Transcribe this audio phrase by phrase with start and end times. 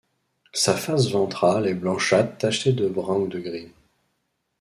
[0.53, 3.69] Sa face ventrale est blanchâtre tacheté de brun ou de gris.